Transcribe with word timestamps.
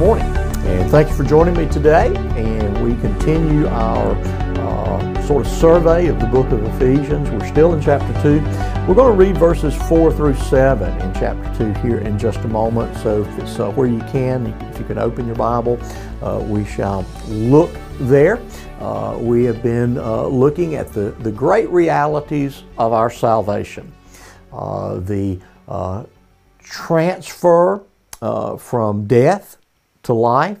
Thank 0.00 1.10
you 1.10 1.14
for 1.14 1.24
joining 1.24 1.54
me 1.54 1.68
today, 1.68 2.12
and 2.16 2.82
we 2.82 3.00
continue 3.00 3.68
our 3.68 4.16
uh, 4.16 5.26
sort 5.26 5.46
of 5.46 5.52
survey 5.52 6.08
of 6.08 6.18
the 6.18 6.26
book 6.26 6.50
of 6.52 6.64
Ephesians. 6.64 7.30
We're 7.30 7.46
still 7.46 7.74
in 7.74 7.82
chapter 7.82 8.12
2. 8.22 8.40
We're 8.88 8.94
going 8.94 9.12
to 9.12 9.16
read 9.16 9.36
verses 9.36 9.76
4 9.88 10.12
through 10.12 10.34
7 10.34 11.00
in 11.00 11.14
chapter 11.14 11.72
2 11.74 11.86
here 11.86 11.98
in 11.98 12.18
just 12.18 12.38
a 12.40 12.48
moment. 12.48 12.96
So, 13.02 13.22
if 13.22 13.38
it's 13.38 13.60
uh, 13.60 13.70
where 13.72 13.86
you 13.86 14.00
can, 14.10 14.46
if 14.72 14.78
you 14.80 14.84
can 14.84 14.98
open 14.98 15.26
your 15.26 15.36
Bible, 15.36 15.78
uh, 16.22 16.42
we 16.42 16.64
shall 16.64 17.06
look 17.28 17.70
there. 18.00 18.40
Uh, 18.80 19.16
we 19.20 19.44
have 19.44 19.62
been 19.62 19.96
uh, 19.98 20.24
looking 20.24 20.76
at 20.76 20.92
the, 20.94 21.10
the 21.20 21.30
great 21.30 21.68
realities 21.68 22.64
of 22.78 22.92
our 22.92 23.10
salvation, 23.10 23.92
uh, 24.52 24.98
the 24.98 25.38
transfer 26.58 27.82
from 28.58 29.06
death 29.06 29.58
to 30.02 30.14
life 30.14 30.58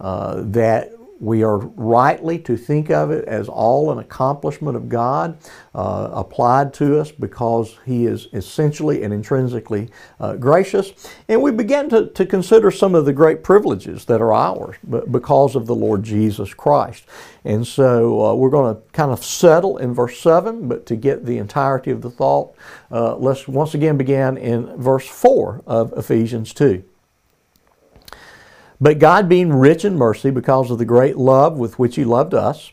uh, 0.00 0.42
that 0.44 0.92
we 1.18 1.42
are 1.42 1.58
rightly 1.58 2.38
to 2.40 2.56
think 2.56 2.90
of 2.90 3.10
it 3.10 3.24
as 3.26 3.48
all 3.48 3.90
an 3.90 3.98
accomplishment 3.98 4.76
of 4.76 4.88
God 4.88 5.38
uh, 5.74 6.10
applied 6.12 6.74
to 6.74 7.00
us 7.00 7.10
because 7.10 7.78
He 7.86 8.06
is 8.06 8.28
essentially 8.32 9.02
and 9.02 9.14
intrinsically 9.14 9.90
uh, 10.20 10.36
gracious. 10.36 10.92
And 11.28 11.42
we 11.42 11.52
begin 11.52 11.88
to, 11.90 12.08
to 12.08 12.26
consider 12.26 12.70
some 12.70 12.94
of 12.94 13.06
the 13.06 13.12
great 13.12 13.42
privileges 13.42 14.04
that 14.06 14.20
are 14.20 14.34
ours 14.34 14.76
because 15.10 15.56
of 15.56 15.66
the 15.66 15.74
Lord 15.74 16.02
Jesus 16.02 16.52
Christ. 16.52 17.04
And 17.44 17.66
so 17.66 18.26
uh, 18.26 18.34
we're 18.34 18.50
going 18.50 18.74
to 18.74 18.82
kind 18.92 19.10
of 19.10 19.24
settle 19.24 19.78
in 19.78 19.94
verse 19.94 20.20
7, 20.20 20.68
but 20.68 20.84
to 20.86 20.96
get 20.96 21.24
the 21.24 21.38
entirety 21.38 21.90
of 21.90 22.02
the 22.02 22.10
thought, 22.10 22.54
uh, 22.90 23.16
let's 23.16 23.48
once 23.48 23.74
again 23.74 23.96
begin 23.96 24.36
in 24.36 24.76
verse 24.76 25.06
4 25.06 25.62
of 25.66 25.94
Ephesians 25.96 26.52
2. 26.52 26.84
But 28.80 28.98
God, 28.98 29.28
being 29.28 29.52
rich 29.52 29.84
in 29.84 29.96
mercy 29.96 30.30
because 30.30 30.70
of 30.70 30.78
the 30.78 30.84
great 30.84 31.16
love 31.16 31.58
with 31.58 31.78
which 31.78 31.96
He 31.96 32.04
loved 32.04 32.34
us, 32.34 32.72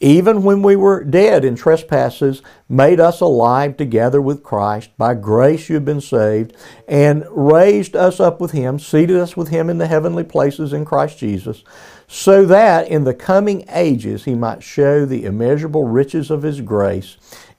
even 0.00 0.44
when 0.44 0.62
we 0.62 0.76
were 0.76 1.02
dead 1.02 1.44
in 1.44 1.56
trespasses, 1.56 2.40
made 2.68 3.00
us 3.00 3.20
alive 3.20 3.76
together 3.76 4.20
with 4.20 4.44
Christ. 4.44 4.90
By 4.96 5.14
grace 5.14 5.68
you 5.68 5.74
have 5.74 5.84
been 5.84 6.00
saved, 6.00 6.56
and 6.86 7.24
raised 7.30 7.96
us 7.96 8.20
up 8.20 8.40
with 8.40 8.52
Him, 8.52 8.78
seated 8.78 9.16
us 9.16 9.36
with 9.36 9.48
Him 9.48 9.68
in 9.68 9.78
the 9.78 9.88
heavenly 9.88 10.22
places 10.22 10.72
in 10.72 10.84
Christ 10.84 11.18
Jesus, 11.18 11.64
so 12.06 12.44
that 12.44 12.86
in 12.86 13.04
the 13.04 13.14
coming 13.14 13.64
ages 13.70 14.24
He 14.24 14.34
might 14.34 14.62
show 14.62 15.04
the 15.04 15.24
immeasurable 15.24 15.84
riches 15.84 16.30
of 16.30 16.42
His 16.42 16.60
grace 16.60 17.16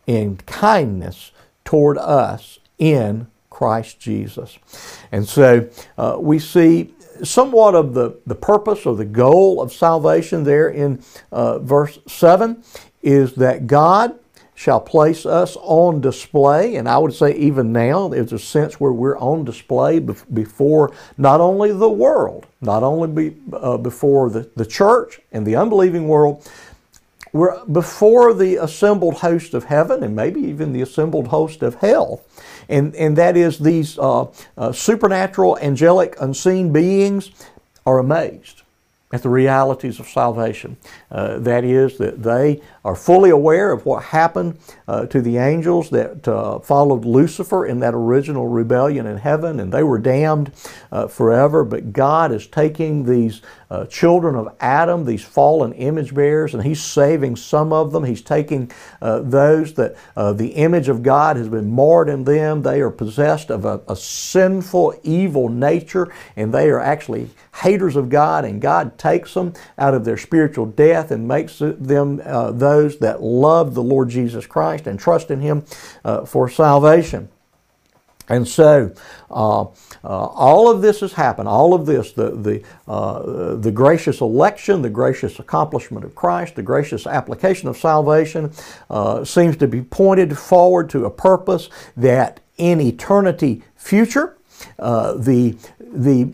in 0.07 0.37
kindness 0.37 1.31
toward 1.65 1.97
us 1.97 2.59
in 2.77 3.27
Christ 3.49 3.99
Jesus. 3.99 4.57
And 5.11 5.27
so 5.27 5.69
uh, 5.97 6.15
we 6.19 6.39
see 6.39 6.93
somewhat 7.23 7.75
of 7.75 7.93
the, 7.93 8.19
the 8.25 8.35
purpose 8.35 8.85
or 8.85 8.95
the 8.95 9.05
goal 9.05 9.61
of 9.61 9.71
salvation 9.71 10.43
there 10.43 10.69
in 10.69 11.01
uh, 11.31 11.59
verse 11.59 11.99
7 12.07 12.63
is 13.01 13.33
that 13.35 13.67
God 13.67 14.19
shall 14.59 14.81
place 14.81 15.25
us 15.25 15.55
on 15.61 16.01
display. 16.01 16.75
And 16.75 16.89
I 16.89 16.97
would 16.97 17.13
say, 17.13 17.33
even 17.35 17.71
now, 17.71 18.09
there's 18.09 18.33
a 18.33 18.39
sense 18.39 18.77
where 18.77 18.91
we're 18.91 19.17
on 19.17 19.45
display 19.45 19.99
before 19.99 20.91
not 21.17 21.39
only 21.39 21.71
the 21.71 21.89
world, 21.89 22.45
not 22.59 22.83
only 22.83 23.07
be, 23.07 23.37
uh, 23.53 23.77
before 23.77 24.29
the, 24.29 24.49
the 24.57 24.65
church 24.65 25.21
and 25.31 25.45
the 25.45 25.55
unbelieving 25.55 26.09
world, 26.09 26.45
we're 27.31 27.63
before 27.65 28.33
the 28.33 28.55
assembled 28.55 29.15
host 29.15 29.53
of 29.53 29.65
heaven 29.65 30.03
and 30.03 30.15
maybe 30.15 30.41
even 30.41 30.73
the 30.73 30.81
assembled 30.81 31.27
host 31.27 31.61
of 31.61 31.75
hell. 31.75 32.21
And, 32.67 32.95
and 32.95 33.17
that 33.17 33.37
is 33.37 33.59
these 33.59 33.97
uh, 33.97 34.27
uh, 34.57 34.71
supernatural, 34.71 35.57
angelic, 35.59 36.15
unseen 36.19 36.71
beings 36.71 37.31
are 37.85 37.99
amazed 37.99 38.63
at 39.11 39.23
the 39.23 39.29
realities 39.29 39.99
of 39.99 40.07
salvation. 40.07 40.77
Uh, 41.09 41.39
that 41.39 41.63
is, 41.63 41.97
that 41.97 42.21
they 42.21 42.61
are 42.85 42.95
fully 42.95 43.31
aware 43.31 43.71
of 43.71 43.83
what 43.83 44.03
happened 44.03 44.57
uh, 44.87 45.07
to 45.07 45.19
the 45.19 45.37
angels 45.37 45.89
that 45.89 46.27
uh, 46.27 46.59
followed 46.59 47.05
Lucifer 47.05 47.65
in 47.65 47.79
that 47.79 47.95
original 47.95 48.47
rebellion 48.47 49.07
in 49.07 49.17
heaven, 49.17 49.59
and 49.59 49.73
they 49.73 49.81
were 49.81 49.97
damned 49.97 50.51
uh, 50.91 51.07
forever. 51.07 51.63
But 51.63 51.91
God 51.91 52.31
is 52.31 52.45
taking 52.45 53.03
these 53.03 53.41
uh, 53.71 53.85
children 53.87 54.35
of 54.35 54.55
Adam, 54.59 55.05
these 55.05 55.23
fallen 55.23 55.73
image 55.73 56.13
bearers, 56.13 56.53
and 56.53 56.63
He's 56.63 56.81
saving 56.81 57.35
some 57.35 57.73
of 57.73 57.91
them. 57.91 58.03
He's 58.03 58.21
taking 58.21 58.71
uh, 59.01 59.19
those 59.21 59.73
that 59.73 59.95
the 60.15 60.49
image 60.49 60.87
of 60.87 61.01
God 61.01 61.35
has 61.37 61.49
been 61.49 61.71
marred 61.71 62.09
in 62.09 62.23
them. 62.23 62.61
They 62.61 62.81
are 62.81 62.91
possessed 62.91 63.49
of 63.49 63.65
a, 63.65 63.81
a 63.87 63.95
sinful, 63.95 64.99
evil 65.03 65.49
nature, 65.49 66.13
and 66.35 66.53
they 66.53 66.69
are 66.69 66.79
actually 66.79 67.29
haters 67.55 67.95
of 67.95 68.09
God, 68.09 68.45
and 68.45 68.61
God 68.61 68.97
takes 68.99 69.33
them 69.33 69.53
out 69.77 69.93
of 69.93 70.05
their 70.05 70.17
spiritual 70.17 70.67
death 70.67 71.09
and 71.11 71.27
makes 71.27 71.59
them 71.59 72.21
uh, 72.23 72.51
those 72.51 72.99
that 72.99 73.23
love 73.23 73.73
the 73.73 73.83
Lord 73.83 74.09
Jesus 74.09 74.45
Christ 74.45 74.85
and 74.85 74.99
trust 74.99 75.31
in 75.31 75.39
Him 75.39 75.65
uh, 76.05 76.25
for 76.25 76.49
salvation. 76.49 77.29
And 78.29 78.47
so, 78.47 78.93
uh, 79.31 79.61
uh, 79.61 79.67
all 80.03 80.69
of 80.69 80.83
this 80.83 80.99
has 80.99 81.13
happened. 81.13 81.47
All 81.47 81.73
of 81.73 81.87
this, 81.87 82.11
the, 82.11 82.29
the, 82.29 82.63
uh, 82.87 83.55
the 83.55 83.71
gracious 83.71 84.21
election, 84.21 84.83
the 84.83 84.89
gracious 84.89 85.39
accomplishment 85.39 86.05
of 86.05 86.13
Christ, 86.13 86.55
the 86.55 86.61
gracious 86.61 87.07
application 87.07 87.67
of 87.67 87.75
salvation, 87.75 88.51
uh, 88.91 89.25
seems 89.25 89.57
to 89.57 89.67
be 89.67 89.81
pointed 89.81 90.37
forward 90.37 90.91
to 90.91 91.05
a 91.05 91.09
purpose 91.09 91.69
that 91.97 92.39
in 92.57 92.79
eternity 92.79 93.63
future, 93.75 94.37
uh, 94.77 95.13
the, 95.13 95.57
the 95.79 96.31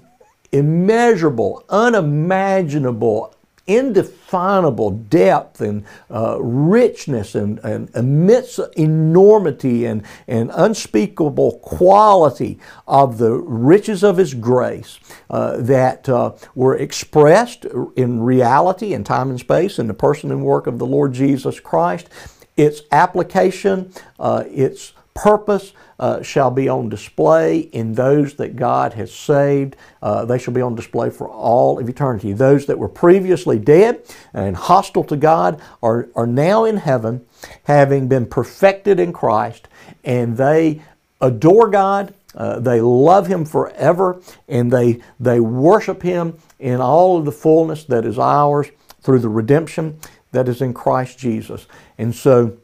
immeasurable, 0.56 1.66
unimaginable, 1.70 3.36
indefinable 3.68 4.92
depth 4.92 5.60
and 5.60 5.84
uh, 6.12 6.38
richness 6.40 7.34
and, 7.34 7.60
and 7.60 7.90
immense 7.96 8.60
enormity 8.78 9.86
and, 9.86 10.04
and 10.28 10.52
unspeakable 10.54 11.60
quality 11.60 12.60
of 12.88 13.18
the 13.18 13.32
riches 13.32 14.04
of 14.04 14.18
His 14.18 14.34
grace 14.34 15.00
uh, 15.30 15.58
that 15.58 16.08
uh, 16.08 16.34
were 16.54 16.76
expressed 16.78 17.66
in 17.96 18.22
reality 18.22 18.94
in 18.94 19.04
time 19.04 19.30
and 19.32 19.40
space 19.40 19.80
in 19.80 19.88
the 19.88 19.94
person 19.94 20.32
and 20.32 20.46
work 20.46 20.68
of 20.68 20.78
the 20.80 20.86
Lord 20.86 21.14
Jesus 21.14 21.60
Christ. 21.60 22.08
Its 22.56 22.84
application, 22.92 23.92
uh, 24.20 24.46
its 24.48 24.94
purpose 25.16 25.72
uh, 25.98 26.22
shall 26.22 26.52
be 26.52 26.68
on 26.68 26.90
display 26.90 27.60
in 27.60 27.94
those 27.94 28.36
that 28.36 28.58
God 28.58 28.94
has 28.94 29.14
saved. 29.14 29.78
Uh, 30.02 30.26
they 30.26 30.38
shall 30.38 30.54
be 30.54 30.62
on 30.62 30.76
display 30.76 31.10
for 31.10 31.28
all 31.28 31.80
of 31.80 31.90
eternity. 31.90 32.34
Those 32.34 32.66
that 32.66 32.78
were 32.78 32.90
previously 32.90 33.58
dead 33.58 34.04
and 34.34 34.58
hostile 34.58 35.06
to 35.06 35.16
God 35.16 35.62
are, 35.82 36.10
are 36.16 36.28
now 36.28 36.66
in 36.66 36.78
heaven, 36.78 37.26
having 37.64 38.08
been 38.10 38.26
perfected 38.26 39.00
in 39.00 39.14
Christ, 39.14 39.70
and 40.04 40.36
they 40.36 40.82
adore 41.22 41.70
God. 41.70 42.14
Uh, 42.36 42.60
they 42.60 42.82
love 42.82 43.28
Him 43.28 43.46
forever, 43.46 44.22
and 44.50 44.70
they, 44.70 45.02
they 45.18 45.40
worship 45.40 46.04
Him 46.04 46.38
in 46.60 46.82
all 46.82 47.18
of 47.18 47.24
the 47.24 47.32
fullness 47.32 47.86
that 47.86 48.06
is 48.06 48.20
ours 48.20 48.68
through 49.02 49.20
the 49.20 49.30
redemption 49.30 49.98
that 50.34 50.50
is 50.50 50.62
in 50.62 50.74
Christ 50.74 51.18
Jesus. 51.18 51.68
And 51.98 52.14
so 52.14 52.58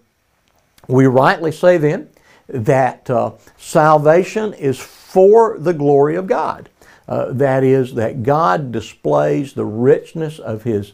we 0.89 1.05
rightly 1.05 1.53
say 1.53 1.77
then 1.77 2.09
that 2.53 3.09
uh, 3.09 3.31
salvation 3.57 4.53
is 4.53 4.79
for 4.79 5.57
the 5.59 5.73
glory 5.73 6.15
of 6.15 6.27
God. 6.27 6.69
Uh, 7.07 7.31
that 7.33 7.63
is, 7.63 7.95
that 7.95 8.23
God 8.23 8.71
displays 8.71 9.53
the 9.53 9.65
richness 9.65 10.39
of 10.39 10.63
His 10.63 10.93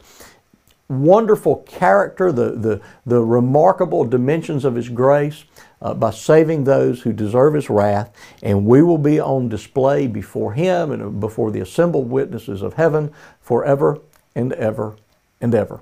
wonderful 0.88 1.57
character, 1.57 2.31
the, 2.31 2.51
the, 2.51 2.81
the 3.06 3.21
remarkable 3.21 4.06
dimensions 4.06 4.65
of 4.65 4.75
His 4.75 4.89
grace 4.89 5.44
uh, 5.81 5.94
by 5.94 6.12
saving 6.12 6.63
those 6.63 7.01
who 7.01 7.13
deserve 7.13 7.54
His 7.54 7.69
wrath, 7.69 8.12
and 8.42 8.65
we 8.65 8.81
will 8.81 8.98
be 8.98 9.19
on 9.19 9.50
display 9.50 10.07
before 10.07 10.53
Him 10.53 10.92
and 10.92 11.19
before 11.19 11.51
the 11.51 11.60
assembled 11.60 12.10
witnesses 12.10 12.62
of 12.62 12.74
heaven 12.74 13.12
forever 13.42 14.00
and 14.33 14.53
ever 14.53 14.95
and 15.39 15.53
ever. 15.53 15.81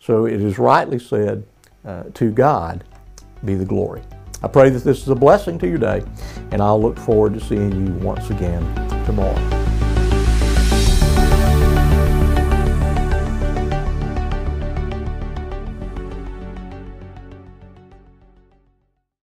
So 0.00 0.24
it 0.24 0.40
is 0.40 0.58
rightly 0.58 0.98
said, 0.98 1.44
uh, 1.84 2.04
to 2.14 2.30
God 2.30 2.84
be 3.44 3.54
the 3.54 3.64
glory. 3.64 4.02
I 4.42 4.46
pray 4.46 4.70
that 4.70 4.84
this 4.84 5.02
is 5.02 5.08
a 5.08 5.16
blessing 5.16 5.58
to 5.58 5.68
your 5.68 5.78
day, 5.78 6.02
and 6.52 6.62
I'll 6.62 6.80
look 6.80 6.96
forward 6.98 7.34
to 7.34 7.40
seeing 7.40 7.86
you 7.86 7.92
once 7.94 8.30
again 8.30 8.62
tomorrow. 9.04 9.57